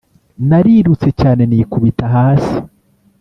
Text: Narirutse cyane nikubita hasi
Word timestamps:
Narirutse 0.49 1.09
cyane 1.19 1.41
nikubita 1.45 2.05
hasi 2.15 2.55